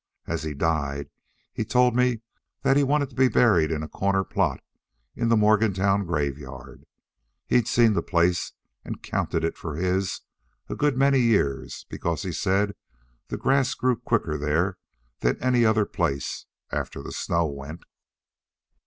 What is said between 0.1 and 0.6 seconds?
As he